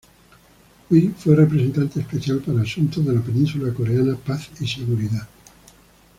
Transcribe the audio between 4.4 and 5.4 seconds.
y Seguridad.